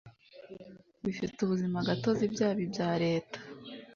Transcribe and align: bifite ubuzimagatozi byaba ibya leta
bifite 1.03 1.37
ubuzimagatozi 1.41 2.23
byaba 2.33 2.59
ibya 2.65 2.89
leta 3.03 3.39